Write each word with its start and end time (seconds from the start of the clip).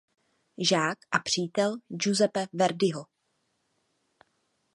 Žák 0.69 0.97
a 1.11 1.19
přítel 1.19 1.77
Giuseppe 1.87 2.47
Verdiho. 2.53 3.05